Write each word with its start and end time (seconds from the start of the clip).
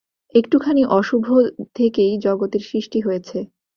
একটুখানি 0.35 0.81
অশুভ 0.91 1.23
থেকেই 1.75 2.13
জগতের 2.17 2.63
সৃষ্টি 2.69 2.99
হয়েছে। 3.01 3.37